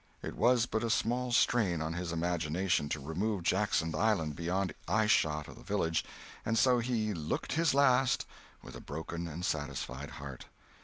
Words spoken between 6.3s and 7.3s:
and so he